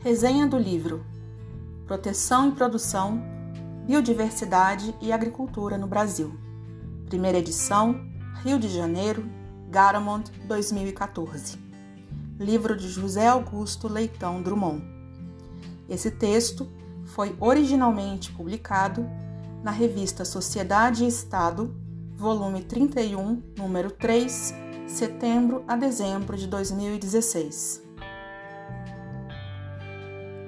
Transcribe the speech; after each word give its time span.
Resenha 0.00 0.46
do 0.46 0.56
livro 0.56 1.04
Proteção 1.84 2.50
e 2.50 2.52
Produção, 2.52 3.20
Biodiversidade 3.84 4.94
e 5.00 5.10
Agricultura 5.10 5.76
no 5.76 5.88
Brasil. 5.88 6.38
Primeira 7.06 7.38
edição, 7.38 8.00
Rio 8.44 8.60
de 8.60 8.68
Janeiro, 8.68 9.28
Garamond, 9.68 10.30
2014. 10.46 11.58
Livro 12.38 12.76
de 12.76 12.88
José 12.88 13.26
Augusto 13.26 13.88
Leitão 13.88 14.40
Drummond. 14.40 14.84
Esse 15.88 16.12
texto 16.12 16.68
foi 17.04 17.34
originalmente 17.40 18.30
publicado 18.30 19.04
na 19.64 19.72
revista 19.72 20.24
Sociedade 20.24 21.02
e 21.02 21.08
Estado, 21.08 21.74
volume 22.14 22.62
31, 22.62 23.42
número 23.56 23.90
3, 23.90 24.54
setembro 24.86 25.64
a 25.66 25.74
dezembro 25.74 26.36
de 26.36 26.46
2016. 26.46 27.87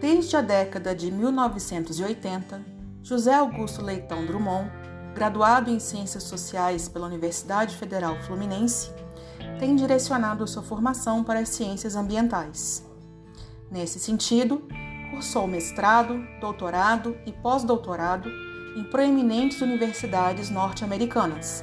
Desde 0.00 0.34
a 0.34 0.40
década 0.40 0.94
de 0.94 1.12
1980, 1.12 2.64
José 3.02 3.34
Augusto 3.34 3.82
Leitão 3.82 4.24
Drummond, 4.24 4.72
graduado 5.14 5.70
em 5.70 5.78
Ciências 5.78 6.22
Sociais 6.22 6.88
pela 6.88 7.06
Universidade 7.06 7.76
Federal 7.76 8.16
Fluminense, 8.22 8.90
tem 9.58 9.76
direcionado 9.76 10.48
sua 10.48 10.62
formação 10.62 11.22
para 11.22 11.40
as 11.40 11.50
ciências 11.50 11.96
ambientais. 11.96 12.82
Nesse 13.70 13.98
sentido, 13.98 14.66
cursou 15.10 15.46
mestrado, 15.46 16.18
doutorado 16.40 17.14
e 17.26 17.32
pós-doutorado 17.32 18.30
em 18.78 18.84
proeminentes 18.84 19.60
universidades 19.60 20.48
norte-americanas, 20.48 21.62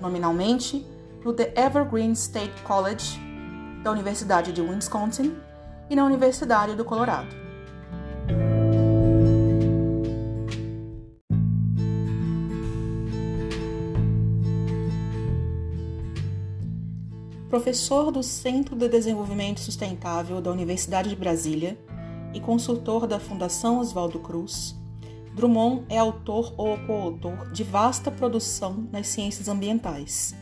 nominalmente 0.00 0.84
no 1.24 1.32
The 1.32 1.54
Evergreen 1.56 2.12
State 2.12 2.62
College 2.62 3.20
da 3.84 3.92
Universidade 3.92 4.52
de 4.52 4.60
Wisconsin 4.60 5.36
e 5.88 5.94
na 5.94 6.04
Universidade 6.04 6.74
do 6.74 6.84
Colorado. 6.84 7.49
Professor 17.50 18.12
do 18.12 18.22
Centro 18.22 18.76
de 18.76 18.88
Desenvolvimento 18.88 19.58
Sustentável 19.58 20.40
da 20.40 20.52
Universidade 20.52 21.08
de 21.08 21.16
Brasília 21.16 21.76
e 22.32 22.38
consultor 22.38 23.08
da 23.08 23.18
Fundação 23.18 23.80
Oswaldo 23.80 24.20
Cruz, 24.20 24.76
Drummond 25.34 25.84
é 25.88 25.98
autor 25.98 26.54
ou 26.56 26.78
coautor 26.86 27.50
de 27.50 27.64
vasta 27.64 28.08
produção 28.08 28.86
nas 28.92 29.08
ciências 29.08 29.48
ambientais. 29.48 30.32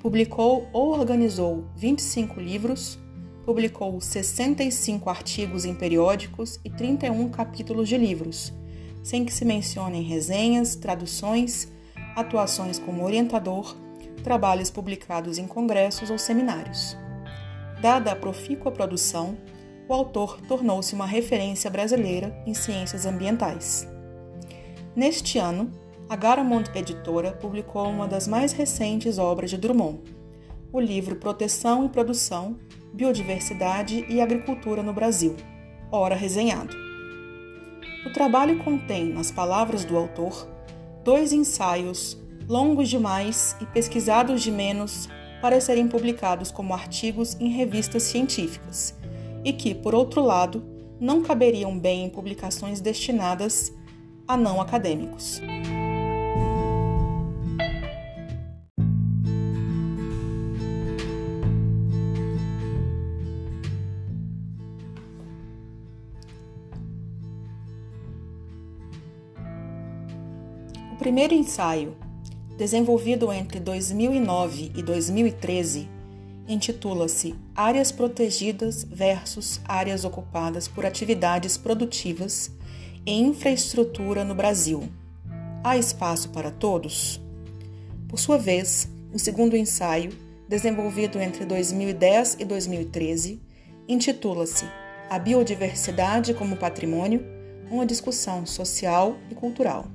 Publicou 0.00 0.66
ou 0.72 0.98
organizou 0.98 1.66
25 1.76 2.40
livros, 2.40 2.98
publicou 3.44 4.00
65 4.00 5.10
artigos 5.10 5.66
em 5.66 5.74
periódicos 5.74 6.58
e 6.64 6.70
31 6.70 7.28
capítulos 7.28 7.86
de 7.86 7.98
livros, 7.98 8.50
sem 9.02 9.26
que 9.26 9.32
se 9.32 9.44
mencionem 9.44 10.02
resenhas, 10.02 10.74
traduções, 10.74 11.70
atuações 12.16 12.78
como 12.78 13.04
orientador 13.04 13.76
trabalhos 14.20 14.70
publicados 14.70 15.38
em 15.38 15.46
congressos 15.46 16.10
ou 16.10 16.18
seminários. 16.18 16.96
Dada 17.80 18.12
a 18.12 18.16
profícua 18.16 18.70
produção, 18.70 19.36
o 19.88 19.92
autor 19.92 20.40
tornou-se 20.42 20.94
uma 20.94 21.06
referência 21.06 21.70
brasileira 21.70 22.36
em 22.46 22.54
ciências 22.54 23.06
ambientais. 23.06 23.88
Neste 24.94 25.38
ano, 25.38 25.70
a 26.08 26.16
Garamond 26.16 26.70
Editora 26.74 27.32
publicou 27.32 27.88
uma 27.88 28.06
das 28.06 28.28
mais 28.28 28.52
recentes 28.52 29.18
obras 29.18 29.50
de 29.50 29.56
Drummond, 29.56 30.00
o 30.72 30.78
livro 30.78 31.16
Proteção 31.16 31.86
e 31.86 31.88
Produção, 31.88 32.56
Biodiversidade 32.92 34.04
e 34.08 34.20
Agricultura 34.20 34.82
no 34.82 34.92
Brasil, 34.92 35.36
ora 35.90 36.14
resenhado. 36.14 36.76
O 38.06 38.12
trabalho 38.12 38.58
contém, 38.62 39.12
nas 39.12 39.30
palavras 39.30 39.84
do 39.84 39.96
autor, 39.96 40.48
dois 41.04 41.32
ensaios 41.32 42.16
longos 42.50 42.88
demais 42.88 43.54
e 43.60 43.66
pesquisados 43.66 44.42
de 44.42 44.50
menos 44.50 45.08
para 45.40 45.60
serem 45.60 45.86
publicados 45.86 46.50
como 46.50 46.74
artigos 46.74 47.36
em 47.38 47.48
revistas 47.48 48.02
científicas, 48.02 48.92
e 49.44 49.52
que, 49.52 49.72
por 49.72 49.94
outro 49.94 50.20
lado, 50.20 50.64
não 50.98 51.22
caberiam 51.22 51.78
bem 51.78 52.06
em 52.06 52.10
publicações 52.10 52.80
destinadas 52.80 53.72
a 54.26 54.36
não 54.36 54.60
acadêmicos. 54.60 55.40
O 70.92 70.96
primeiro 70.98 71.32
ensaio, 71.32 71.96
desenvolvido 72.60 73.32
entre 73.32 73.58
2009 73.58 74.72
e 74.76 74.82
2013, 74.82 75.88
intitula-se 76.46 77.34
Áreas 77.56 77.90
Protegidas 77.90 78.84
versus 78.84 79.62
Áreas 79.64 80.04
Ocupadas 80.04 80.68
por 80.68 80.84
Atividades 80.84 81.56
Produtivas 81.56 82.50
e 83.06 83.18
Infraestrutura 83.18 84.26
no 84.26 84.34
Brasil. 84.34 84.90
Há 85.64 85.78
espaço 85.78 86.28
para 86.28 86.50
todos? 86.50 87.18
Por 88.06 88.18
sua 88.18 88.36
vez, 88.36 88.90
o 89.10 89.18
segundo 89.18 89.56
ensaio, 89.56 90.12
desenvolvido 90.46 91.18
entre 91.18 91.46
2010 91.46 92.36
e 92.40 92.44
2013, 92.44 93.40
intitula-se 93.88 94.66
A 95.08 95.18
Biodiversidade 95.18 96.34
como 96.34 96.58
Patrimônio, 96.58 97.24
uma 97.70 97.86
discussão 97.86 98.44
social 98.44 99.16
e 99.30 99.34
cultural. 99.34 99.86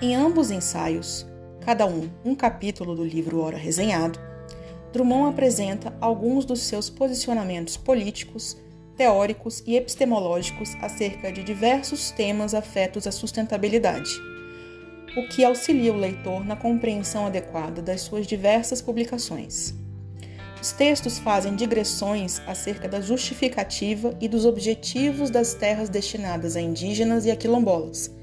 Em 0.00 0.14
ambos 0.14 0.52
ensaios, 0.52 1.26
cada 1.60 1.84
um 1.84 2.08
um 2.24 2.32
capítulo 2.32 2.94
do 2.94 3.02
livro 3.02 3.40
Ora 3.40 3.56
Resenhado, 3.56 4.16
Drummond 4.92 5.30
apresenta 5.30 5.92
alguns 6.00 6.44
dos 6.44 6.60
seus 6.60 6.88
posicionamentos 6.88 7.76
políticos, 7.76 8.56
teóricos 8.96 9.60
e 9.66 9.76
epistemológicos 9.76 10.76
acerca 10.80 11.32
de 11.32 11.42
diversos 11.42 12.12
temas 12.12 12.54
afetos 12.54 13.08
à 13.08 13.12
sustentabilidade, 13.12 14.08
o 15.16 15.26
que 15.30 15.42
auxilia 15.42 15.92
o 15.92 15.98
leitor 15.98 16.46
na 16.46 16.54
compreensão 16.54 17.26
adequada 17.26 17.82
das 17.82 18.00
suas 18.02 18.24
diversas 18.24 18.80
publicações. 18.80 19.74
Os 20.62 20.70
textos 20.70 21.18
fazem 21.18 21.56
digressões 21.56 22.40
acerca 22.46 22.88
da 22.88 23.00
justificativa 23.00 24.16
e 24.20 24.28
dos 24.28 24.46
objetivos 24.46 25.28
das 25.28 25.54
terras 25.54 25.88
destinadas 25.88 26.54
a 26.54 26.60
indígenas 26.60 27.26
e 27.26 27.32
a 27.32 27.36
quilombolas 27.36 28.16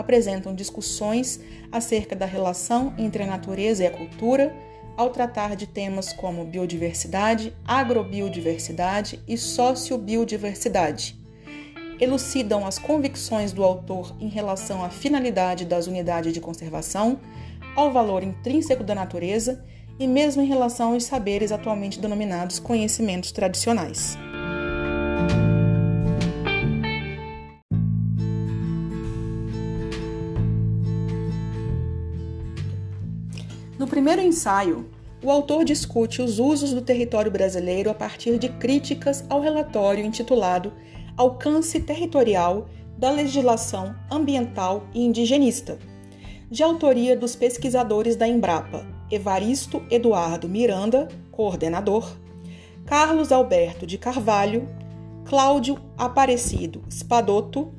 apresentam 0.00 0.54
discussões 0.54 1.40
acerca 1.70 2.16
da 2.16 2.26
relação 2.26 2.92
entre 2.98 3.22
a 3.22 3.26
natureza 3.26 3.84
e 3.84 3.86
a 3.86 3.90
cultura, 3.90 4.54
ao 4.96 5.10
tratar 5.10 5.56
de 5.56 5.66
temas 5.66 6.12
como 6.12 6.44
biodiversidade, 6.44 7.54
agrobiodiversidade 7.64 9.20
e 9.26 9.38
sociobiodiversidade. 9.38 11.18
Elucidam 12.00 12.66
as 12.66 12.78
convicções 12.78 13.52
do 13.52 13.62
autor 13.62 14.14
em 14.20 14.28
relação 14.28 14.84
à 14.84 14.90
finalidade 14.90 15.64
das 15.64 15.86
unidades 15.86 16.32
de 16.32 16.40
conservação, 16.40 17.20
ao 17.76 17.92
valor 17.92 18.22
intrínseco 18.22 18.82
da 18.82 18.94
natureza 18.94 19.64
e 19.98 20.06
mesmo 20.06 20.42
em 20.42 20.46
relação 20.46 20.94
aos 20.94 21.04
saberes 21.04 21.52
atualmente 21.52 22.00
denominados 22.00 22.58
conhecimentos 22.58 23.32
tradicionais. 23.32 24.18
Primeiro 34.10 34.28
ensaio, 34.28 34.90
o 35.22 35.30
autor 35.30 35.64
discute 35.64 36.20
os 36.20 36.40
usos 36.40 36.72
do 36.72 36.82
território 36.82 37.30
brasileiro 37.30 37.88
a 37.88 37.94
partir 37.94 38.40
de 38.40 38.48
críticas 38.48 39.24
ao 39.28 39.40
relatório 39.40 40.04
intitulado 40.04 40.72
Alcance 41.16 41.78
Territorial 41.78 42.66
da 42.98 43.08
Legislação 43.12 43.94
Ambiental 44.10 44.82
e 44.92 45.04
Indigenista, 45.04 45.78
de 46.50 46.60
autoria 46.64 47.16
dos 47.16 47.36
pesquisadores 47.36 48.16
da 48.16 48.26
Embrapa, 48.26 48.84
Evaristo 49.08 49.80
Eduardo 49.88 50.48
Miranda, 50.48 51.06
coordenador, 51.30 52.10
Carlos 52.84 53.30
Alberto 53.30 53.86
de 53.86 53.96
Carvalho, 53.96 54.68
Cláudio 55.24 55.78
Aparecido 55.96 56.82
Spadotto, 56.90 57.72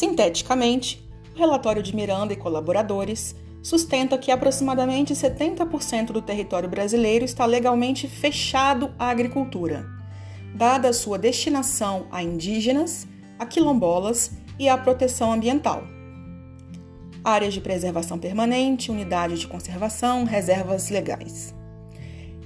Sinteticamente, 0.01 1.07
o 1.35 1.37
relatório 1.37 1.83
de 1.83 1.95
Miranda 1.95 2.33
e 2.33 2.35
colaboradores 2.35 3.35
sustenta 3.61 4.17
que 4.17 4.31
aproximadamente 4.31 5.13
70% 5.13 6.07
do 6.07 6.23
território 6.23 6.67
brasileiro 6.67 7.23
está 7.23 7.45
legalmente 7.45 8.07
fechado 8.07 8.91
à 8.97 9.11
agricultura, 9.11 9.85
dada 10.55 10.91
sua 10.91 11.19
destinação 11.19 12.07
a 12.09 12.23
indígenas, 12.23 13.07
a 13.37 13.45
quilombolas 13.45 14.31
e 14.57 14.67
à 14.67 14.75
proteção 14.75 15.31
ambiental. 15.31 15.83
Áreas 17.23 17.53
de 17.53 17.61
preservação 17.61 18.17
permanente, 18.17 18.89
unidades 18.89 19.41
de 19.41 19.47
conservação, 19.47 20.23
reservas 20.23 20.89
legais. 20.89 21.53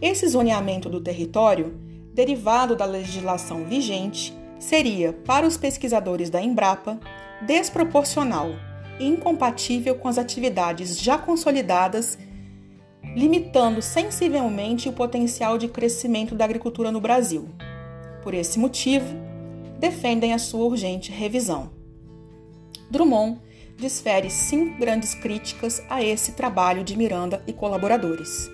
Esse 0.02 0.28
zoneamento 0.28 0.90
do 0.90 1.00
território, 1.00 1.80
derivado 2.14 2.76
da 2.76 2.84
legislação 2.84 3.64
vigente, 3.64 4.38
seria, 4.60 5.14
para 5.14 5.48
os 5.48 5.56
pesquisadores 5.56 6.30
da 6.30 6.42
Embrapa, 6.42 7.00
desproporcional 7.42 8.56
e 9.00 9.06
incompatível 9.06 9.96
com 9.96 10.08
as 10.08 10.18
atividades 10.18 11.00
já 11.00 11.18
consolidadas, 11.18 12.18
limitando 13.16 13.82
sensivelmente 13.82 14.90
o 14.90 14.94
potencial 14.94 15.58
de 15.58 15.68
crescimento 15.68 16.36
da 16.36 16.46
agricultura 16.46 16.92
no 16.92 17.02
Brasil. 17.02 17.50
Por 18.24 18.34
esse 18.34 18.58
motivo, 18.58 19.16
defendem 19.80 20.34
a 20.34 20.40
sua 20.40 20.66
urgente 20.66 21.12
revisão. 21.12 21.72
Drummond 22.90 23.40
desfere 23.78 24.30
cinco 24.30 24.80
grandes 24.80 25.14
críticas 25.14 25.82
a 25.90 26.02
esse 26.02 26.32
trabalho 26.32 26.84
de 26.84 26.98
Miranda 26.98 27.44
e 27.46 27.54
colaboradores. 27.54 28.50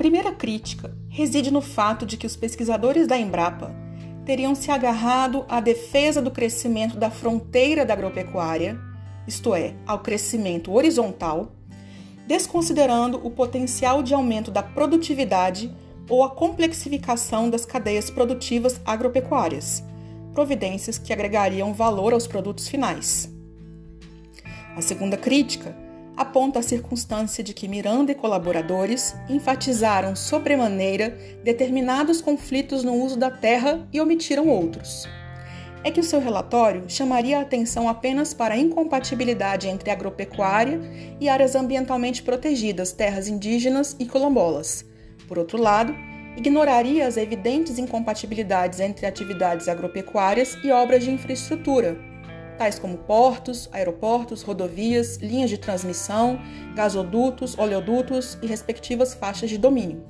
Primeira 0.00 0.32
crítica 0.32 0.96
reside 1.10 1.50
no 1.50 1.60
fato 1.60 2.06
de 2.06 2.16
que 2.16 2.26
os 2.26 2.34
pesquisadores 2.34 3.06
da 3.06 3.18
Embrapa 3.18 3.70
teriam 4.24 4.54
se 4.54 4.70
agarrado 4.70 5.44
à 5.46 5.60
defesa 5.60 6.22
do 6.22 6.30
crescimento 6.30 6.96
da 6.96 7.10
fronteira 7.10 7.84
da 7.84 7.92
agropecuária, 7.92 8.80
isto 9.28 9.54
é, 9.54 9.74
ao 9.86 9.98
crescimento 9.98 10.72
horizontal, 10.72 11.52
desconsiderando 12.26 13.20
o 13.22 13.30
potencial 13.30 14.02
de 14.02 14.14
aumento 14.14 14.50
da 14.50 14.62
produtividade 14.62 15.70
ou 16.08 16.24
a 16.24 16.30
complexificação 16.30 17.50
das 17.50 17.66
cadeias 17.66 18.08
produtivas 18.08 18.80
agropecuárias, 18.86 19.84
providências 20.32 20.96
que 20.96 21.12
agregariam 21.12 21.74
valor 21.74 22.14
aos 22.14 22.26
produtos 22.26 22.68
finais. 22.68 23.30
A 24.74 24.80
segunda 24.80 25.18
crítica 25.18 25.76
aponta 26.20 26.58
a 26.58 26.62
circunstância 26.62 27.42
de 27.42 27.54
que 27.54 27.66
Miranda 27.66 28.12
e 28.12 28.14
colaboradores 28.14 29.14
enfatizaram 29.26 30.14
sobremaneira 30.14 31.16
determinados 31.42 32.20
conflitos 32.20 32.84
no 32.84 32.92
uso 32.92 33.16
da 33.16 33.30
terra 33.30 33.88
e 33.90 33.98
omitiram 34.02 34.46
outros. 34.46 35.08
É 35.82 35.90
que 35.90 35.98
o 35.98 36.04
seu 36.04 36.20
relatório 36.20 36.84
chamaria 36.88 37.38
a 37.38 37.40
atenção 37.40 37.88
apenas 37.88 38.34
para 38.34 38.52
a 38.52 38.58
incompatibilidade 38.58 39.66
entre 39.66 39.90
agropecuária 39.90 40.78
e 41.18 41.26
áreas 41.26 41.54
ambientalmente 41.54 42.22
protegidas, 42.22 42.92
terras 42.92 43.26
indígenas 43.26 43.96
e 43.98 44.04
quilombolas. 44.04 44.84
Por 45.26 45.38
outro 45.38 45.56
lado, 45.56 45.94
ignoraria 46.36 47.06
as 47.06 47.16
evidentes 47.16 47.78
incompatibilidades 47.78 48.78
entre 48.78 49.06
atividades 49.06 49.68
agropecuárias 49.68 50.58
e 50.62 50.70
obras 50.70 51.02
de 51.02 51.10
infraestrutura, 51.10 52.09
tais 52.60 52.78
como 52.78 52.98
portos, 52.98 53.70
aeroportos, 53.72 54.42
rodovias, 54.42 55.16
linhas 55.16 55.48
de 55.48 55.56
transmissão, 55.56 56.38
gasodutos, 56.74 57.56
oleodutos 57.56 58.36
e 58.42 58.46
respectivas 58.46 59.14
faixas 59.14 59.48
de 59.48 59.56
domínio. 59.56 60.04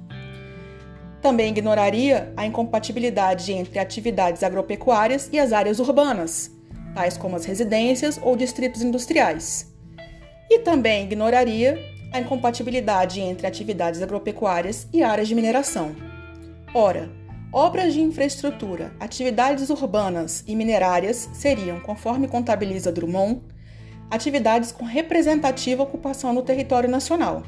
Também 1.23 1.51
ignoraria 1.51 2.33
a 2.37 2.45
incompatibilidade 2.45 3.53
entre 3.53 3.79
atividades 3.79 4.43
agropecuárias 4.43 5.29
e 5.33 5.39
as 5.39 5.53
áreas 5.53 5.79
urbanas, 5.79 6.51
tais 6.93 7.17
como 7.17 7.37
as 7.37 7.45
residências 7.45 8.19
ou 8.21 8.35
distritos 8.35 8.83
industriais. 8.83 9.73
E 10.51 10.59
também 10.59 11.05
ignoraria 11.05 11.79
a 12.13 12.19
incompatibilidade 12.19 13.21
entre 13.21 13.47
atividades 13.47 14.03
agropecuárias 14.03 14.89
e 14.93 15.05
áreas 15.05 15.29
de 15.29 15.37
mineração. 15.37 15.95
Ora, 16.75 17.09
Obras 17.53 17.93
de 17.93 18.01
infraestrutura, 18.01 18.93
atividades 19.01 19.71
urbanas 19.71 20.45
e 20.47 20.55
minerárias 20.55 21.29
seriam, 21.33 21.81
conforme 21.81 22.29
contabiliza 22.29 22.93
Drummond, 22.93 23.41
atividades 24.09 24.71
com 24.71 24.85
representativa 24.85 25.83
ocupação 25.83 26.33
no 26.33 26.43
território 26.43 26.89
nacional. 26.89 27.43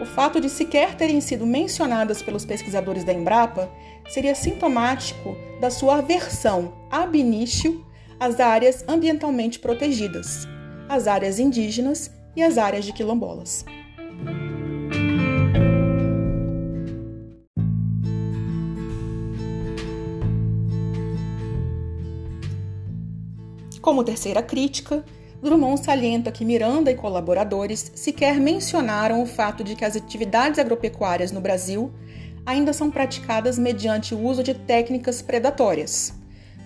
O 0.00 0.06
fato 0.06 0.40
de 0.40 0.48
sequer 0.48 0.94
terem 0.94 1.20
sido 1.20 1.46
mencionadas 1.46 2.22
pelos 2.22 2.46
pesquisadores 2.46 3.04
da 3.04 3.12
Embrapa 3.12 3.70
seria 4.08 4.34
sintomático 4.34 5.36
da 5.60 5.70
sua 5.70 5.98
aversão 5.98 6.72
ab 6.90 7.18
início 7.18 7.84
às 8.18 8.40
áreas 8.40 8.82
ambientalmente 8.88 9.58
protegidas, 9.58 10.48
as 10.88 11.06
áreas 11.06 11.38
indígenas 11.38 12.10
e 12.34 12.42
as 12.42 12.56
áreas 12.56 12.86
de 12.86 12.94
quilombolas. 12.94 13.62
Como 23.88 24.04
terceira 24.04 24.42
crítica, 24.42 25.02
Drummond 25.42 25.82
salienta 25.82 26.30
que 26.30 26.44
Miranda 26.44 26.90
e 26.90 26.94
colaboradores 26.94 27.90
sequer 27.94 28.38
mencionaram 28.38 29.22
o 29.22 29.26
fato 29.26 29.64
de 29.64 29.74
que 29.74 29.82
as 29.82 29.96
atividades 29.96 30.58
agropecuárias 30.58 31.32
no 31.32 31.40
Brasil 31.40 31.90
ainda 32.44 32.74
são 32.74 32.90
praticadas 32.90 33.58
mediante 33.58 34.14
o 34.14 34.20
uso 34.22 34.42
de 34.42 34.52
técnicas 34.52 35.22
predatórias. 35.22 36.12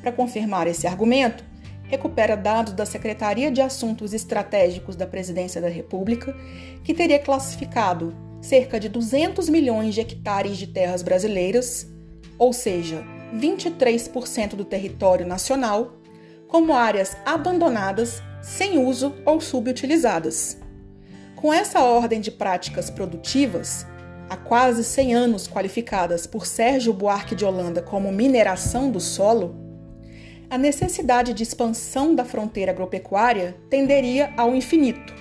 Para 0.01 0.11
confirmar 0.11 0.67
esse 0.67 0.85
argumento, 0.85 1.45
recupera 1.85 2.37
dados 2.37 2.73
da 2.73 2.85
Secretaria 2.85 3.53
de 3.53 3.61
Assuntos 3.61 4.13
Estratégicos 4.13 4.97
da 4.97 5.07
Presidência 5.07 5.61
da 5.61 5.69
República, 5.69 6.37
que 6.83 6.93
teria 6.93 7.21
classificado 7.21 8.13
cerca 8.41 8.81
de 8.81 8.89
200 8.89 9.49
milhões 9.49 9.95
de 9.95 10.01
hectares 10.01 10.57
de 10.57 10.67
terras 10.67 11.05
brasileiras, 11.05 11.87
ou 12.37 12.53
seja, 12.53 13.05
23% 13.33 14.57
do 14.57 14.65
território 14.65 15.25
nacional, 15.25 16.02
como 16.53 16.75
áreas 16.75 17.17
abandonadas, 17.25 18.23
sem 18.43 18.77
uso 18.77 19.15
ou 19.25 19.41
subutilizadas. 19.41 20.59
Com 21.35 21.51
essa 21.51 21.81
ordem 21.81 22.21
de 22.21 22.31
práticas 22.31 22.91
produtivas, 22.91 23.87
há 24.29 24.37
quase 24.37 24.85
100 24.85 25.15
anos 25.15 25.49
qualificadas 25.49 26.27
por 26.27 26.45
Sérgio 26.45 26.93
Buarque 26.93 27.35
de 27.35 27.43
Holanda 27.43 27.81
como 27.81 28.13
mineração 28.13 28.91
do 28.91 29.01
solo, 29.01 29.57
a 30.51 30.59
necessidade 30.59 31.33
de 31.33 31.43
expansão 31.43 32.15
da 32.15 32.23
fronteira 32.23 32.71
agropecuária 32.71 33.57
tenderia 33.71 34.35
ao 34.37 34.55
infinito. 34.55 35.15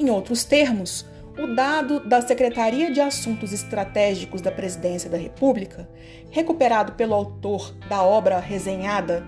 Em 0.00 0.10
outros 0.10 0.42
termos, 0.42 1.06
o 1.38 1.54
dado 1.54 2.00
da 2.00 2.20
Secretaria 2.20 2.90
de 2.90 3.00
Assuntos 3.00 3.52
Estratégicos 3.52 4.40
da 4.40 4.50
Presidência 4.50 5.08
da 5.08 5.16
República, 5.16 5.88
recuperado 6.28 6.94
pelo 6.94 7.14
autor 7.14 7.72
da 7.88 8.02
obra 8.02 8.40
resenhada 8.40 9.24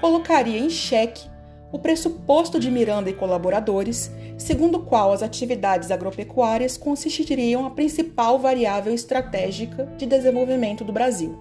colocaria 0.00 0.58
em 0.58 0.70
xeque 0.70 1.28
o 1.70 1.78
pressuposto 1.78 2.58
de 2.58 2.70
Miranda 2.70 3.10
e 3.10 3.14
colaboradores, 3.14 4.10
segundo 4.38 4.78
o 4.78 4.82
qual 4.82 5.12
as 5.12 5.22
atividades 5.22 5.90
agropecuárias 5.90 6.76
constituiriam 6.76 7.66
a 7.66 7.70
principal 7.70 8.38
variável 8.38 8.94
estratégica 8.94 9.84
de 9.98 10.06
desenvolvimento 10.06 10.82
do 10.82 10.92
Brasil. 10.92 11.38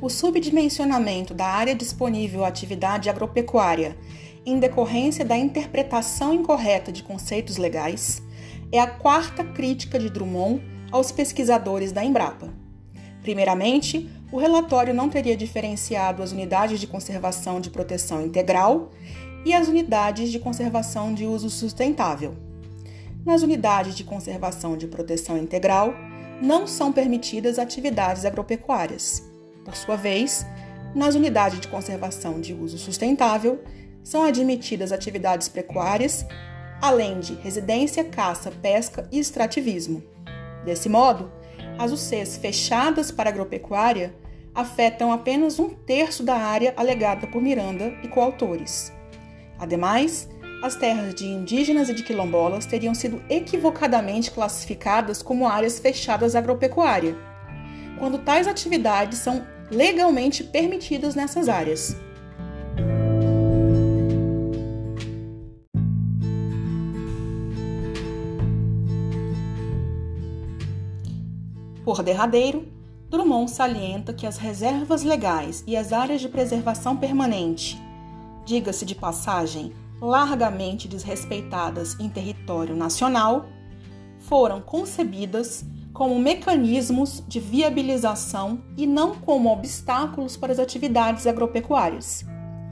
O 0.00 0.08
subdimensionamento 0.08 1.34
da 1.34 1.44
área 1.44 1.74
disponível 1.74 2.44
à 2.44 2.48
atividade 2.48 3.10
agropecuária 3.10 3.94
em 4.46 4.58
decorrência 4.58 5.22
da 5.22 5.36
interpretação 5.36 6.32
incorreta 6.32 6.90
de 6.90 7.02
conceitos 7.02 7.58
legais 7.58 8.22
é 8.70 8.80
a 8.80 8.86
quarta 8.86 9.44
crítica 9.44 9.98
de 9.98 10.10
Drummond 10.10 10.62
aos 10.90 11.10
pesquisadores 11.10 11.92
da 11.92 12.04
Embrapa. 12.04 12.52
Primeiramente, 13.22 14.10
o 14.30 14.38
relatório 14.38 14.94
não 14.94 15.08
teria 15.08 15.36
diferenciado 15.36 16.22
as 16.22 16.32
unidades 16.32 16.78
de 16.78 16.86
conservação 16.86 17.60
de 17.60 17.70
proteção 17.70 18.24
integral 18.24 18.90
e 19.44 19.54
as 19.54 19.68
unidades 19.68 20.30
de 20.30 20.38
conservação 20.38 21.14
de 21.14 21.24
uso 21.24 21.48
sustentável. 21.48 22.36
Nas 23.24 23.42
unidades 23.42 23.94
de 23.94 24.04
conservação 24.04 24.76
de 24.76 24.86
proteção 24.86 25.36
integral, 25.36 25.94
não 26.40 26.66
são 26.66 26.92
permitidas 26.92 27.58
atividades 27.58 28.24
agropecuárias. 28.24 29.22
Por 29.64 29.74
sua 29.74 29.96
vez, 29.96 30.46
nas 30.94 31.14
unidades 31.14 31.60
de 31.60 31.68
conservação 31.68 32.40
de 32.40 32.54
uso 32.54 32.78
sustentável, 32.78 33.62
são 34.02 34.22
admitidas 34.22 34.92
atividades 34.92 35.48
pecuárias, 35.48 36.24
além 36.80 37.20
de 37.20 37.34
residência, 37.34 38.04
caça, 38.04 38.50
pesca 38.50 39.08
e 39.10 39.18
extrativismo. 39.18 40.02
Desse 40.64 40.88
modo, 40.88 41.30
as 41.78 41.92
UCs 41.92 42.36
fechadas 42.36 43.10
para 43.10 43.30
agropecuária 43.30 44.14
afetam 44.54 45.12
apenas 45.12 45.58
um 45.58 45.68
terço 45.68 46.22
da 46.22 46.36
área 46.36 46.74
alegada 46.76 47.26
por 47.26 47.40
Miranda 47.40 47.94
e 48.02 48.08
coautores. 48.08 48.92
Ademais, 49.58 50.28
as 50.62 50.74
terras 50.74 51.14
de 51.14 51.26
indígenas 51.26 51.88
e 51.88 51.94
de 51.94 52.02
quilombolas 52.02 52.66
teriam 52.66 52.94
sido 52.94 53.22
equivocadamente 53.28 54.30
classificadas 54.30 55.22
como 55.22 55.46
áreas 55.46 55.78
fechadas 55.78 56.34
agropecuária, 56.34 57.16
quando 57.98 58.18
tais 58.18 58.48
atividades 58.48 59.18
são 59.18 59.46
legalmente 59.70 60.42
permitidas 60.42 61.14
nessas 61.14 61.48
áreas. 61.48 61.96
Por 71.98 72.04
derradeiro, 72.04 72.68
Drummond 73.10 73.50
salienta 73.50 74.12
que 74.12 74.24
as 74.24 74.36
reservas 74.36 75.02
legais 75.02 75.64
e 75.66 75.76
as 75.76 75.92
áreas 75.92 76.20
de 76.20 76.28
preservação 76.28 76.96
permanente, 76.96 77.76
diga-se 78.46 78.86
de 78.86 78.94
passagem, 78.94 79.72
largamente 80.00 80.86
desrespeitadas 80.86 81.98
em 81.98 82.08
território 82.08 82.76
nacional, 82.76 83.46
foram 84.20 84.60
concebidas 84.60 85.64
como 85.92 86.16
mecanismos 86.20 87.20
de 87.26 87.40
viabilização 87.40 88.62
e 88.76 88.86
não 88.86 89.16
como 89.16 89.50
obstáculos 89.52 90.36
para 90.36 90.52
as 90.52 90.60
atividades 90.60 91.26
agropecuárias. 91.26 92.24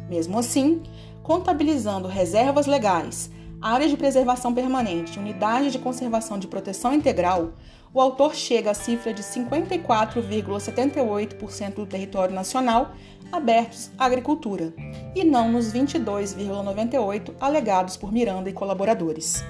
Mesmo 0.08 0.38
assim, 0.38 0.84
contabilizando 1.24 2.06
reservas 2.06 2.68
legais, 2.68 3.28
áreas 3.60 3.90
de 3.90 3.96
preservação 3.96 4.54
permanente 4.54 5.16
e 5.16 5.20
unidades 5.20 5.72
de 5.72 5.80
conservação 5.80 6.38
de 6.38 6.46
proteção 6.46 6.94
integral, 6.94 7.54
o 7.96 8.00
autor 8.00 8.34
chega 8.34 8.72
à 8.72 8.74
cifra 8.74 9.14
de 9.14 9.22
54,78% 9.22 11.76
do 11.76 11.86
território 11.86 12.34
nacional 12.34 12.94
abertos 13.32 13.90
à 13.96 14.04
agricultura, 14.04 14.74
e 15.14 15.24
não 15.24 15.50
nos 15.50 15.72
22,98% 15.72 17.32
alegados 17.40 17.96
por 17.96 18.12
Miranda 18.12 18.50
e 18.50 18.52
colaboradores. 18.52 19.42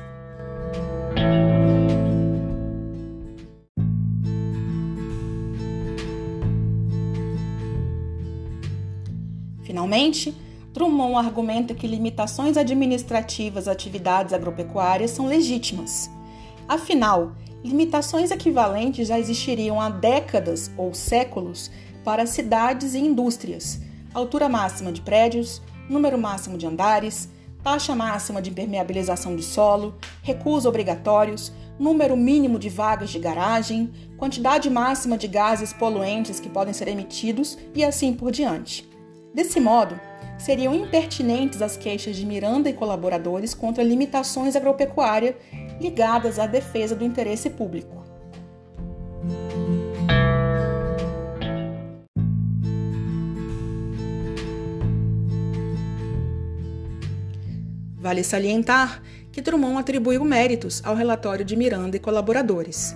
Finalmente, 9.64 10.32
Drummond 10.72 11.16
argumenta 11.16 11.74
que 11.74 11.88
limitações 11.88 12.56
administrativas 12.56 13.66
às 13.66 13.74
atividades 13.74 14.32
agropecuárias 14.32 15.10
são 15.10 15.26
legítimas. 15.26 16.08
Afinal, 16.68 17.32
limitações 17.64 18.30
equivalentes 18.30 19.08
já 19.08 19.18
existiriam 19.18 19.80
há 19.80 19.88
décadas 19.88 20.70
ou 20.76 20.94
séculos 20.94 21.70
para 22.04 22.26
cidades 22.26 22.94
e 22.94 22.98
indústrias: 22.98 23.80
altura 24.14 24.48
máxima 24.48 24.92
de 24.92 25.00
prédios, 25.00 25.60
número 25.88 26.18
máximo 26.18 26.56
de 26.56 26.66
andares, 26.66 27.28
taxa 27.62 27.94
máxima 27.94 28.40
de 28.40 28.50
impermeabilização 28.50 29.34
de 29.34 29.42
solo, 29.42 29.96
recursos 30.22 30.66
obrigatórios, 30.66 31.52
número 31.78 32.16
mínimo 32.16 32.58
de 32.58 32.68
vagas 32.68 33.10
de 33.10 33.18
garagem, 33.18 33.92
quantidade 34.16 34.70
máxima 34.70 35.18
de 35.18 35.26
gases 35.26 35.72
poluentes 35.72 36.38
que 36.38 36.48
podem 36.48 36.72
ser 36.72 36.88
emitidos 36.88 37.58
e 37.75 37.84
assim 37.84 38.14
por 38.14 38.30
diante. 38.30 38.88
Desse 39.34 39.60
modo, 39.60 39.98
seriam 40.38 40.75
impertinentes 40.75 41.62
as 41.62 41.76
queixas 41.76 42.16
de 42.16 42.26
Miranda 42.26 42.69
e 42.69 42.73
colaboradores 42.73 43.55
contra 43.55 43.83
limitações 43.83 44.57
agropecuárias 44.57 45.35
ligadas 45.81 46.38
à 46.38 46.47
defesa 46.47 46.95
do 46.95 47.05
interesse 47.05 47.50
público. 47.50 48.05
Vale 57.97 58.23
salientar 58.23 59.02
que 59.33 59.43
Drummond 59.43 59.81
atribuiu 59.81 60.25
méritos 60.25 60.81
ao 60.85 60.95
relatório 60.95 61.45
de 61.45 61.57
Miranda 61.57 61.97
e 61.97 62.00
colaboradores. 62.00 62.95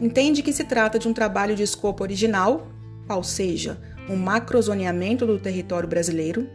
Entende 0.00 0.42
que 0.42 0.52
se 0.52 0.64
trata 0.64 0.98
de 0.98 1.08
um 1.08 1.12
trabalho 1.14 1.56
de 1.56 1.62
escopo 1.62 2.04
original, 2.04 2.68
ou 3.08 3.24
seja, 3.24 3.80
um 4.08 4.16
macrozoneamento 4.16 5.26
do 5.26 5.38
território 5.38 5.88
brasileiro, 5.88 6.48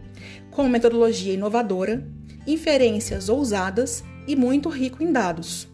com 0.52 0.68
metodologia 0.68 1.34
inovadora, 1.34 2.08
inferências 2.46 3.30
ousadas 3.30 4.04
e 4.28 4.36
muito 4.36 4.70
rico 4.70 5.04
em 5.04 5.12
dados. 5.12 5.68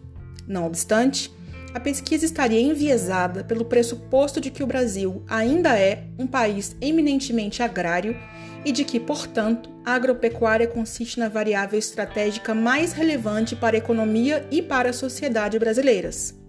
Não 0.47 0.65
obstante, 0.65 1.31
a 1.73 1.79
pesquisa 1.79 2.25
estaria 2.25 2.61
enviesada 2.61 3.43
pelo 3.43 3.65
pressuposto 3.65 4.39
de 4.39 4.51
que 4.51 4.63
o 4.63 4.67
Brasil 4.67 5.23
ainda 5.27 5.77
é 5.77 6.05
um 6.19 6.27
país 6.27 6.75
eminentemente 6.79 7.63
agrário 7.63 8.15
e 8.63 8.71
de 8.71 8.83
que, 8.83 8.99
portanto, 8.99 9.69
a 9.83 9.93
agropecuária 9.93 10.67
consiste 10.67 11.19
na 11.19 11.27
variável 11.27 11.77
estratégica 11.77 12.53
mais 12.53 12.93
relevante 12.93 13.55
para 13.55 13.75
a 13.75 13.79
economia 13.79 14.47
e 14.51 14.61
para 14.61 14.91
a 14.91 14.93
sociedade 14.93 15.57
brasileiras. 15.57 16.42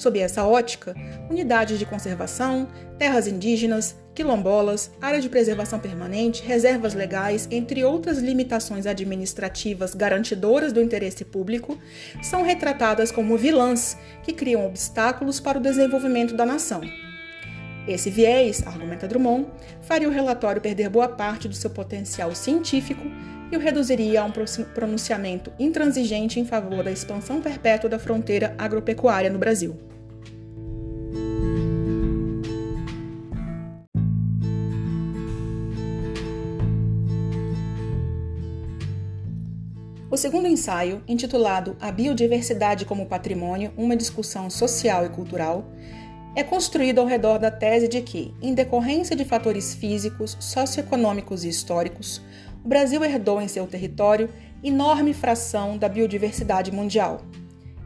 Sob 0.00 0.18
essa 0.18 0.46
ótica, 0.46 0.96
unidades 1.28 1.78
de 1.78 1.84
conservação, 1.84 2.66
terras 2.98 3.26
indígenas, 3.26 3.94
quilombolas, 4.14 4.90
área 4.98 5.20
de 5.20 5.28
preservação 5.28 5.78
permanente, 5.78 6.42
reservas 6.42 6.94
legais, 6.94 7.46
entre 7.50 7.84
outras 7.84 8.16
limitações 8.16 8.86
administrativas 8.86 9.94
garantidoras 9.94 10.72
do 10.72 10.80
interesse 10.80 11.22
público, 11.22 11.78
são 12.22 12.42
retratadas 12.42 13.12
como 13.12 13.36
vilãs 13.36 13.98
que 14.22 14.32
criam 14.32 14.64
obstáculos 14.64 15.38
para 15.38 15.58
o 15.58 15.62
desenvolvimento 15.62 16.34
da 16.34 16.46
nação. 16.46 16.80
Esse 17.86 18.08
viés, 18.08 18.66
argumenta 18.66 19.06
Drummond, 19.06 19.48
faria 19.82 20.08
o 20.08 20.12
relatório 20.12 20.62
perder 20.62 20.88
boa 20.88 21.08
parte 21.08 21.46
do 21.46 21.54
seu 21.54 21.68
potencial 21.68 22.34
científico 22.34 23.04
e 23.50 23.56
o 23.56 23.60
reduziria 23.60 24.22
a 24.22 24.24
um 24.24 24.32
pronunciamento 24.74 25.52
intransigente 25.58 26.38
em 26.38 26.44
favor 26.44 26.84
da 26.84 26.90
expansão 26.90 27.40
perpétua 27.40 27.90
da 27.90 27.98
fronteira 27.98 28.54
agropecuária 28.58 29.30
no 29.30 29.38
Brasil. 29.38 29.76
O 40.10 40.16
segundo 40.16 40.48
ensaio, 40.48 41.02
intitulado 41.06 41.76
A 41.80 41.92
Biodiversidade 41.92 42.84
como 42.84 43.06
Patrimônio, 43.06 43.72
uma 43.76 43.96
discussão 43.96 44.50
social 44.50 45.06
e 45.06 45.08
cultural, 45.08 45.64
é 46.34 46.42
construído 46.42 47.00
ao 47.00 47.06
redor 47.06 47.38
da 47.38 47.50
tese 47.50 47.86
de 47.86 48.00
que, 48.00 48.34
em 48.42 48.52
decorrência 48.52 49.14
de 49.14 49.24
fatores 49.24 49.74
físicos, 49.74 50.36
socioeconômicos 50.40 51.44
e 51.44 51.48
históricos, 51.48 52.20
o 52.64 52.68
Brasil 52.68 53.02
herdou 53.02 53.40
em 53.40 53.48
seu 53.48 53.66
território 53.66 54.28
enorme 54.62 55.14
fração 55.14 55.78
da 55.78 55.88
biodiversidade 55.88 56.70
mundial. 56.70 57.22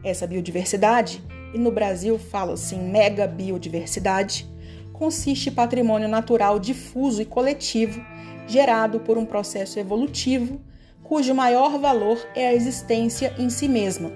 Essa 0.03 0.27
biodiversidade, 0.27 1.23
e 1.53 1.57
no 1.57 1.71
Brasil 1.71 2.19
fala-se 2.19 2.75
em 2.75 2.79
mega 2.79 3.25
biodiversidade, 3.25 4.45
consiste 4.91 5.49
em 5.49 5.53
patrimônio 5.53 6.07
natural 6.07 6.59
difuso 6.59 7.21
e 7.21 7.25
coletivo, 7.25 8.01
gerado 8.47 8.99
por 8.99 9.17
um 9.17 9.25
processo 9.25 9.79
evolutivo, 9.79 10.59
cujo 11.03 11.33
maior 11.33 11.79
valor 11.79 12.19
é 12.35 12.47
a 12.47 12.53
existência 12.53 13.33
em 13.37 13.49
si 13.49 13.67
mesma. 13.67 14.11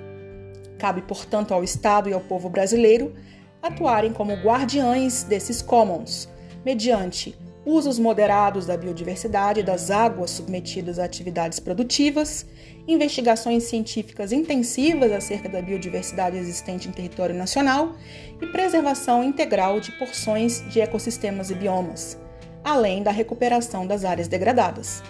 Cabe, 0.77 1.01
portanto, 1.01 1.53
ao 1.53 1.63
Estado 1.63 2.09
e 2.09 2.13
ao 2.13 2.21
povo 2.21 2.49
brasileiro 2.49 3.13
atuarem 3.61 4.11
como 4.13 4.33
guardiães 4.33 5.23
desses 5.23 5.61
commons, 5.61 6.29
mediante 6.65 7.37
usos 7.69 7.99
moderados 7.99 8.65
da 8.65 8.75
biodiversidade 8.75 9.61
das 9.61 9.91
águas 9.91 10.31
submetidas 10.31 10.97
a 10.97 11.03
atividades 11.03 11.59
produtivas, 11.59 12.45
investigações 12.87 13.63
científicas 13.63 14.31
intensivas 14.31 15.11
acerca 15.11 15.47
da 15.47 15.61
biodiversidade 15.61 16.35
existente 16.35 16.87
em 16.87 16.91
território 16.91 17.35
nacional 17.35 17.95
e 18.41 18.47
preservação 18.47 19.23
integral 19.23 19.79
de 19.79 19.91
porções 19.99 20.63
de 20.69 20.81
ecossistemas 20.81 21.51
e 21.51 21.55
biomas, 21.55 22.17
além 22.63 23.03
da 23.03 23.11
recuperação 23.11 23.85
das 23.85 24.03
áreas 24.03 24.27
degradadas. 24.27 25.03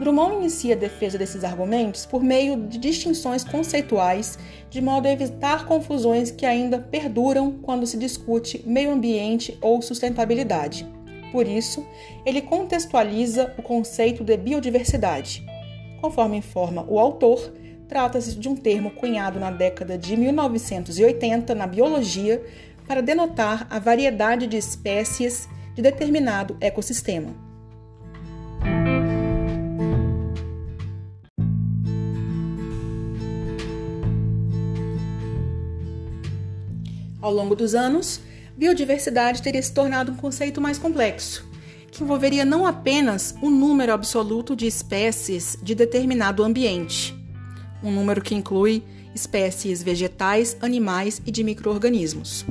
Drummond 0.00 0.36
inicia 0.36 0.74
a 0.74 0.78
defesa 0.78 1.18
desses 1.18 1.44
argumentos 1.44 2.06
por 2.06 2.22
meio 2.22 2.56
de 2.66 2.78
distinções 2.78 3.44
conceituais, 3.44 4.38
de 4.70 4.80
modo 4.80 5.06
a 5.06 5.12
evitar 5.12 5.66
confusões 5.66 6.30
que 6.30 6.46
ainda 6.46 6.78
perduram 6.78 7.52
quando 7.62 7.86
se 7.86 7.98
discute 7.98 8.62
meio 8.66 8.90
ambiente 8.90 9.56
ou 9.60 9.80
sustentabilidade. 9.82 10.99
Por 11.32 11.46
isso, 11.46 11.86
ele 12.24 12.42
contextualiza 12.42 13.54
o 13.56 13.62
conceito 13.62 14.24
de 14.24 14.36
biodiversidade. 14.36 15.44
Conforme 16.00 16.36
informa 16.36 16.84
o 16.88 16.98
autor, 16.98 17.52
trata-se 17.88 18.36
de 18.36 18.48
um 18.48 18.56
termo 18.56 18.90
cunhado 18.92 19.38
na 19.38 19.50
década 19.50 19.98
de 19.98 20.16
1980 20.16 21.54
na 21.54 21.66
biologia 21.66 22.42
para 22.86 23.00
denotar 23.00 23.66
a 23.70 23.78
variedade 23.78 24.46
de 24.46 24.56
espécies 24.56 25.48
de 25.74 25.82
determinado 25.82 26.56
ecossistema. 26.60 27.34
Ao 37.20 37.32
longo 37.32 37.54
dos 37.54 37.74
anos, 37.74 38.20
biodiversidade 38.60 39.40
teria 39.40 39.62
se 39.62 39.72
tornado 39.72 40.12
um 40.12 40.16
conceito 40.16 40.60
mais 40.60 40.76
complexo, 40.76 41.48
que 41.90 42.04
envolveria 42.04 42.44
não 42.44 42.66
apenas 42.66 43.34
o 43.40 43.48
número 43.48 43.90
absoluto 43.90 44.54
de 44.54 44.66
espécies 44.66 45.56
de 45.62 45.74
determinado 45.74 46.44
ambiente, 46.44 47.18
um 47.82 47.90
número 47.90 48.20
que 48.20 48.34
inclui 48.34 48.84
espécies 49.14 49.82
vegetais, 49.82 50.58
animais 50.60 51.22
e 51.24 51.30
de 51.30 51.42
microorganismos. 51.42 52.44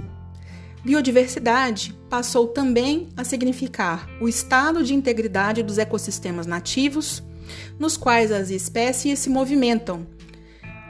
Biodiversidade 0.83 1.95
passou 2.09 2.47
também 2.47 3.09
a 3.15 3.23
significar 3.23 4.09
o 4.19 4.27
estado 4.27 4.83
de 4.83 4.95
integridade 4.95 5.61
dos 5.61 5.77
ecossistemas 5.77 6.47
nativos, 6.47 7.21
nos 7.77 7.95
quais 7.95 8.31
as 8.31 8.49
espécies 8.49 9.19
se 9.19 9.29
movimentam, 9.29 10.07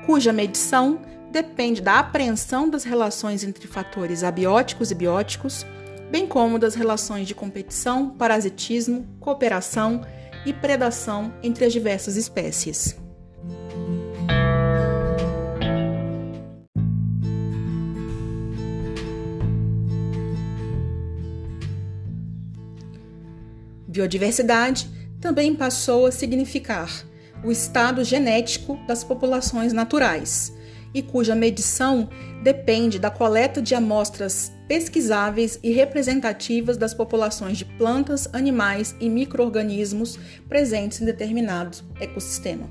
cuja 0.05 0.31
medição 0.31 1.01
depende 1.29 1.81
da 1.81 2.00
apreensão 2.00 2.69
das 2.69 2.83
relações 2.83 3.43
entre 3.43 3.67
fatores 3.67 4.24
abióticos 4.24 4.91
e 4.91 4.95
bióticos, 4.95 5.65
bem 6.12 6.27
como 6.27 6.57
das 6.57 6.75
relações 6.75 7.27
de 7.27 7.36
competição, 7.36 8.09
parasitismo, 8.09 9.07
cooperação 9.19 10.01
e 10.45 10.51
predação 10.51 11.33
entre 11.43 11.65
as 11.65 11.74
diversas 11.74 12.15
espécies. 12.15 12.98
Biodiversidade 23.88 24.89
também 25.19 25.53
passou 25.53 26.05
a 26.05 26.12
significar 26.12 26.89
o 27.43 27.51
estado 27.51 28.03
genético 28.03 28.77
das 28.88 29.03
populações 29.03 29.74
naturais 29.74 30.57
e 30.93 31.01
cuja 31.01 31.36
medição 31.36 32.10
depende 32.43 32.98
da 33.00 33.12
coleta 33.12 33.62
de 33.62 33.75
amostras 33.75 34.51
pesquisáveis 34.67 35.60
e 35.63 35.72
representativas 35.72 36.77
das 36.77 36.93
populações 36.93 37.58
de 37.58 37.65
plantas, 37.65 38.27
animais 38.34 38.96
e 39.00 39.10
microorganismos 39.10 40.19
presentes 40.48 41.01
em 41.01 41.05
determinado 41.05 41.77
ecossistema. 42.00 42.69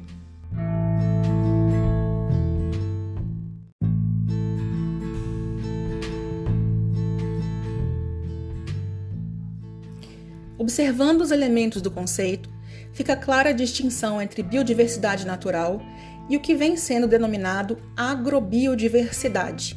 Observando 10.57 11.23
os 11.23 11.31
elementos 11.31 11.81
do 11.81 11.91
conceito, 11.91 12.51
fica 12.93 13.17
clara 13.17 13.51
a 13.51 13.53
distinção 13.53 14.21
entre 14.21 14.43
biodiversidade 14.43 15.27
natural 15.27 15.81
e 16.29 16.37
o 16.37 16.41
que 16.41 16.55
vem 16.55 16.77
sendo 16.77 17.07
denominado 17.07 17.79
agrobiodiversidade. 17.97 19.77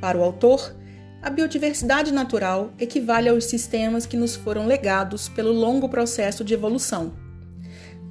Para 0.00 0.18
o 0.18 0.22
autor, 0.22 0.74
a 1.22 1.30
biodiversidade 1.30 2.12
natural 2.12 2.72
equivale 2.78 3.28
aos 3.28 3.46
sistemas 3.46 4.06
que 4.06 4.16
nos 4.16 4.36
foram 4.36 4.66
legados 4.66 5.28
pelo 5.28 5.52
longo 5.52 5.88
processo 5.88 6.44
de 6.44 6.54
evolução. 6.54 7.14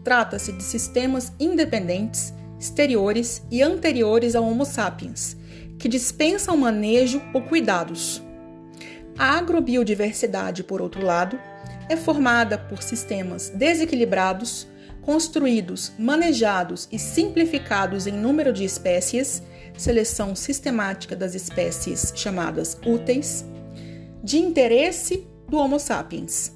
Trata-se 0.04 0.52
de 0.52 0.64
sistemas 0.64 1.32
independentes, 1.40 2.34
exteriores 2.60 3.42
e 3.50 3.62
anteriores 3.62 4.36
ao 4.36 4.44
Homo 4.44 4.66
sapiens, 4.66 5.38
que 5.80 5.88
dispensam 5.88 6.58
manejo 6.58 7.22
ou 7.34 7.42
cuidados. 7.42 8.22
A 9.18 9.38
agrobiodiversidade, 9.38 10.64
por 10.64 10.82
outro 10.82 11.04
lado, 11.04 11.40
é 11.88 11.96
formada 11.96 12.58
por 12.58 12.84
sistemas 12.84 13.50
desequilibrados, 13.50 14.68
construídos, 15.05 15.91
manejados 16.00 16.89
e 16.91 16.98
simplificados 16.98 18.07
em 18.07 18.11
número 18.11 18.51
de 18.51 18.65
espécies, 18.65 19.44
seleção 19.77 20.35
sistemática 20.35 21.15
das 21.15 21.35
espécies 21.35 22.11
chamadas 22.15 22.77
úteis, 22.85 23.46
de 24.24 24.37
interesse 24.37 25.27
do 25.48 25.57
Homo 25.57 25.79
sapiens. 25.79 26.51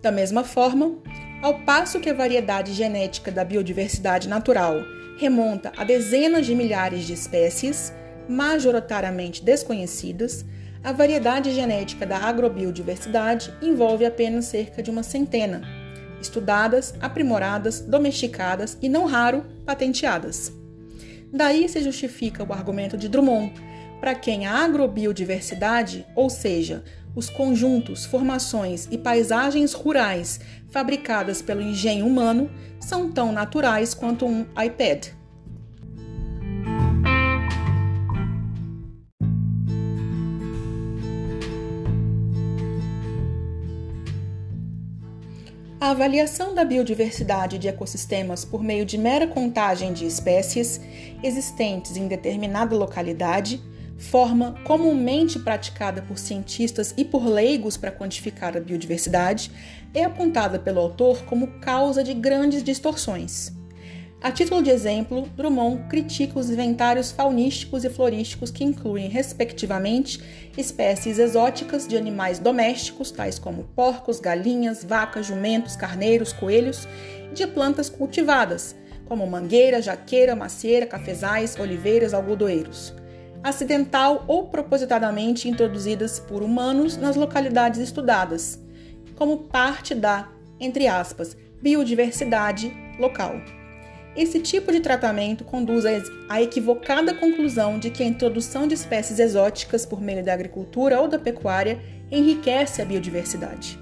Da 0.00 0.12
mesma 0.12 0.44
forma, 0.44 0.96
ao 1.42 1.60
passo 1.64 1.98
que 1.98 2.08
a 2.08 2.14
variedade 2.14 2.72
genética 2.72 3.32
da 3.32 3.44
biodiversidade 3.44 4.28
natural 4.28 4.76
remonta 5.18 5.72
a 5.76 5.82
dezenas 5.82 6.46
de 6.46 6.54
milhares 6.54 7.04
de 7.04 7.12
espécies, 7.12 7.92
majoritariamente 8.28 9.42
desconhecidas, 9.42 10.44
a 10.84 10.92
variedade 10.92 11.52
genética 11.52 12.06
da 12.06 12.18
agrobiodiversidade 12.18 13.52
envolve 13.60 14.06
apenas 14.06 14.44
cerca 14.44 14.80
de 14.80 14.90
uma 14.90 15.02
centena, 15.02 15.62
estudadas, 16.20 16.94
aprimoradas, 17.00 17.80
domesticadas 17.80 18.76
e, 18.80 18.88
não 18.88 19.06
raro, 19.06 19.44
patenteadas. 19.64 20.52
Daí 21.32 21.68
se 21.68 21.82
justifica 21.82 22.42
o 22.42 22.52
argumento 22.52 22.96
de 22.96 23.08
Drummond, 23.08 23.52
para 24.00 24.14
quem 24.14 24.46
a 24.46 24.64
agrobiodiversidade, 24.64 26.06
ou 26.14 26.30
seja, 26.30 26.84
os 27.14 27.28
conjuntos, 27.28 28.04
formações 28.04 28.86
e 28.90 28.96
paisagens 28.96 29.72
rurais 29.72 30.40
fabricadas 30.70 31.42
pelo 31.42 31.60
engenho 31.60 32.06
humano, 32.06 32.50
são 32.80 33.10
tão 33.10 33.32
naturais 33.32 33.92
quanto 33.92 34.24
um 34.24 34.46
iPad. 34.62 35.08
A 45.80 45.90
avaliação 45.90 46.56
da 46.56 46.64
biodiversidade 46.64 47.56
de 47.56 47.68
ecossistemas 47.68 48.44
por 48.44 48.64
meio 48.64 48.84
de 48.84 48.98
mera 48.98 49.28
contagem 49.28 49.92
de 49.92 50.04
espécies 50.04 50.80
existentes 51.22 51.96
em 51.96 52.08
determinada 52.08 52.74
localidade, 52.74 53.62
forma 53.96 54.56
comumente 54.64 55.38
praticada 55.38 56.02
por 56.02 56.18
cientistas 56.18 56.92
e 56.96 57.04
por 57.04 57.24
leigos 57.24 57.76
para 57.76 57.92
quantificar 57.92 58.56
a 58.56 58.60
biodiversidade, 58.60 59.52
é 59.94 60.02
apontada 60.02 60.58
pelo 60.58 60.80
autor 60.80 61.24
como 61.26 61.60
causa 61.60 62.02
de 62.02 62.12
grandes 62.12 62.64
distorções. 62.64 63.56
A 64.20 64.32
título 64.32 64.60
de 64.60 64.70
exemplo, 64.70 65.28
Drummond 65.36 65.88
critica 65.88 66.40
os 66.40 66.50
inventários 66.50 67.12
faunísticos 67.12 67.84
e 67.84 67.88
florísticos 67.88 68.50
que 68.50 68.64
incluem, 68.64 69.08
respectivamente, 69.08 70.20
espécies 70.56 71.20
exóticas 71.20 71.86
de 71.86 71.96
animais 71.96 72.40
domésticos, 72.40 73.12
tais 73.12 73.38
como 73.38 73.62
porcos, 73.76 74.18
galinhas, 74.18 74.82
vacas, 74.82 75.28
jumentos, 75.28 75.76
carneiros, 75.76 76.32
coelhos, 76.32 76.88
e 77.30 77.34
de 77.34 77.46
plantas 77.46 77.88
cultivadas, 77.88 78.74
como 79.06 79.24
mangueira, 79.24 79.80
jaqueira, 79.80 80.34
macieira, 80.34 80.84
cafezais, 80.84 81.56
oliveiras, 81.56 82.12
algodoeiros, 82.12 82.92
acidental 83.44 84.24
ou 84.26 84.48
propositadamente 84.48 85.48
introduzidas 85.48 86.18
por 86.18 86.42
humanos 86.42 86.96
nas 86.96 87.14
localidades 87.14 87.78
estudadas, 87.78 88.58
como 89.14 89.44
parte 89.44 89.94
da, 89.94 90.28
entre 90.58 90.88
aspas, 90.88 91.36
biodiversidade 91.62 92.72
local. 92.98 93.57
Esse 94.18 94.40
tipo 94.40 94.72
de 94.72 94.80
tratamento 94.80 95.44
conduz 95.44 95.84
à 96.28 96.42
equivocada 96.42 97.14
conclusão 97.14 97.78
de 97.78 97.88
que 97.88 98.02
a 98.02 98.06
introdução 98.06 98.66
de 98.66 98.74
espécies 98.74 99.20
exóticas 99.20 99.86
por 99.86 100.00
meio 100.00 100.24
da 100.24 100.34
agricultura 100.34 101.00
ou 101.00 101.06
da 101.06 101.20
pecuária 101.20 101.80
enriquece 102.10 102.82
a 102.82 102.84
biodiversidade. 102.84 103.78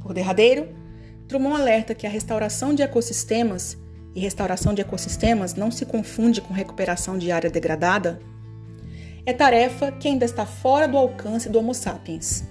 Por 0.00 0.14
derradeiro, 0.14 0.68
Drummond 1.26 1.60
alerta 1.60 1.92
que 1.92 2.06
a 2.06 2.10
restauração 2.10 2.72
de 2.72 2.84
ecossistemas 2.84 3.76
e 4.14 4.20
restauração 4.20 4.72
de 4.72 4.80
ecossistemas 4.80 5.56
não 5.56 5.72
se 5.72 5.84
confunde 5.84 6.40
com 6.40 6.54
recuperação 6.54 7.18
de 7.18 7.32
área 7.32 7.50
degradada 7.50 8.20
é 9.26 9.32
tarefa 9.32 9.90
que 9.90 10.06
ainda 10.06 10.24
está 10.24 10.46
fora 10.46 10.86
do 10.86 10.96
alcance 10.96 11.48
do 11.48 11.58
Homo 11.58 11.74
sapiens. 11.74 12.44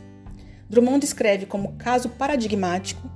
Drummond 0.70 1.00
descreve 1.00 1.46
como 1.46 1.78
caso 1.78 2.10
paradigmático 2.10 3.10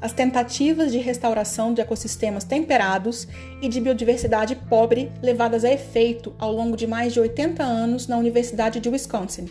as 0.00 0.12
tentativas 0.12 0.92
de 0.92 0.98
restauração 0.98 1.72
de 1.72 1.80
ecossistemas 1.80 2.44
temperados 2.44 3.26
e 3.62 3.68
de 3.68 3.80
biodiversidade 3.80 4.54
pobre 4.54 5.10
levadas 5.22 5.64
a 5.64 5.72
efeito 5.72 6.34
ao 6.38 6.52
longo 6.52 6.76
de 6.76 6.86
mais 6.86 7.14
de 7.14 7.20
80 7.20 7.62
anos 7.62 8.06
na 8.06 8.18
Universidade 8.18 8.78
de 8.78 8.88
Wisconsin, 8.90 9.48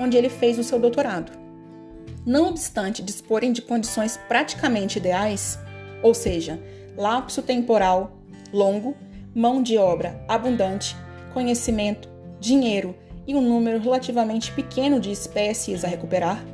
onde 0.00 0.16
ele 0.16 0.30
fez 0.30 0.58
o 0.58 0.64
seu 0.64 0.78
doutorado. 0.78 1.32
Não 2.24 2.48
obstante 2.48 3.02
disporem 3.02 3.52
de 3.52 3.60
condições 3.60 4.18
praticamente 4.28 4.98
ideais, 4.98 5.58
ou 6.02 6.14
seja, 6.14 6.58
lapso 6.96 7.42
temporal 7.42 8.16
longo, 8.52 8.96
mão 9.34 9.62
de 9.62 9.76
obra 9.76 10.24
abundante, 10.26 10.96
conhecimento, 11.34 12.08
dinheiro 12.40 12.94
e 13.26 13.34
um 13.34 13.40
número 13.40 13.78
relativamente 13.78 14.52
pequeno 14.52 14.98
de 14.98 15.10
espécies 15.10 15.84
a 15.84 15.88
recuperar, 15.88 16.44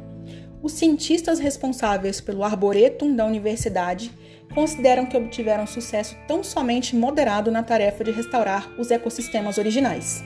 os 0.62 0.72
cientistas 0.72 1.38
responsáveis 1.38 2.20
pelo 2.20 2.42
Arboretum 2.42 3.14
da 3.14 3.24
universidade 3.24 4.10
consideram 4.54 5.06
que 5.06 5.16
obtiveram 5.16 5.66
sucesso 5.66 6.16
tão 6.26 6.42
somente 6.42 6.96
moderado 6.96 7.50
na 7.50 7.62
tarefa 7.62 8.02
de 8.02 8.10
restaurar 8.10 8.68
os 8.78 8.90
ecossistemas 8.90 9.56
originais. 9.56 10.24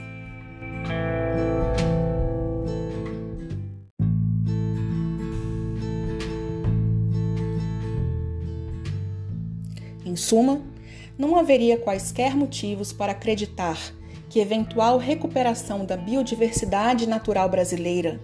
Em 10.04 10.16
suma, 10.16 10.60
não 11.18 11.36
haveria 11.36 11.76
quaisquer 11.76 12.34
motivos 12.34 12.92
para 12.92 13.12
acreditar 13.12 13.78
que 14.32 14.40
eventual 14.40 14.96
recuperação 14.96 15.84
da 15.84 15.94
biodiversidade 15.94 17.06
natural 17.06 17.50
brasileira, 17.50 18.18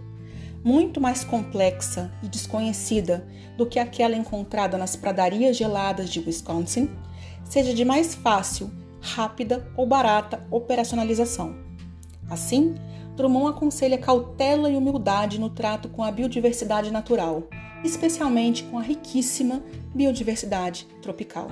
muito 0.65 1.03
mais 1.03 1.23
complexa 1.23 2.11
e 2.23 2.29
desconhecida 2.29 3.29
do 3.59 3.67
que 3.67 3.79
aquela 3.79 4.17
encontrada 4.17 4.79
nas 4.79 4.97
pradarias 4.97 5.55
geladas 5.55 6.09
de 6.09 6.19
Wisconsin, 6.21 6.89
seja 7.45 7.75
de 7.75 7.85
mais 7.85 8.15
fácil, 8.15 8.71
rápida 9.03 9.71
ou 9.77 9.85
barata 9.85 10.43
operacionalização. 10.51 11.55
Assim, 12.31 12.75
Drummond 13.15 13.51
aconselha 13.51 13.99
cautela 13.99 14.71
e 14.71 14.77
humildade 14.77 15.39
no 15.39 15.51
trato 15.51 15.91
com 15.91 16.03
a 16.03 16.11
biodiversidade 16.11 16.91
natural, 16.91 17.43
especialmente 17.85 18.65
com 18.65 18.79
a 18.79 18.83
riquíssima 18.83 19.63
biodiversidade 19.95 20.89
tropical. 21.03 21.51